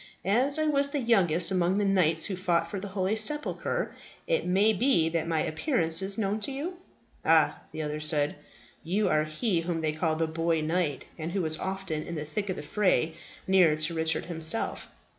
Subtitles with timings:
[0.25, 3.93] As I was the youngest among the knights who fought for the holy sepulchre,
[4.25, 6.77] it may be that my appearance is known to you?"
[7.23, 8.35] "Ah," the other said,
[8.83, 12.25] "you are he whom they called the Boy Knight, and who was often in the
[12.25, 13.13] thick of the fray,
[13.45, 14.87] near to Richard himself.